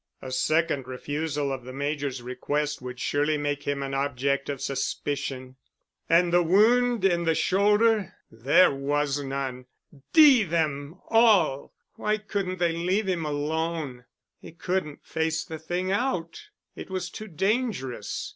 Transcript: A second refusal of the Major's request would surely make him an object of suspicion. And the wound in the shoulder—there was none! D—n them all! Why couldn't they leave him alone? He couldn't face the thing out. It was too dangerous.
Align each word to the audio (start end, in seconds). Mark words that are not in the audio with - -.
A 0.19 0.31
second 0.31 0.87
refusal 0.87 1.51
of 1.53 1.63
the 1.63 1.71
Major's 1.71 2.23
request 2.23 2.81
would 2.81 2.99
surely 2.99 3.37
make 3.37 3.67
him 3.67 3.83
an 3.83 3.93
object 3.93 4.49
of 4.49 4.59
suspicion. 4.59 5.57
And 6.09 6.33
the 6.33 6.41
wound 6.41 7.05
in 7.05 7.23
the 7.25 7.35
shoulder—there 7.35 8.73
was 8.73 9.23
none! 9.23 9.67
D—n 10.11 10.49
them 10.49 10.99
all! 11.09 11.75
Why 11.97 12.17
couldn't 12.17 12.57
they 12.57 12.71
leave 12.73 13.07
him 13.07 13.25
alone? 13.27 14.05
He 14.39 14.53
couldn't 14.53 15.05
face 15.05 15.43
the 15.45 15.59
thing 15.59 15.91
out. 15.91 16.45
It 16.75 16.89
was 16.89 17.11
too 17.11 17.27
dangerous. 17.27 18.29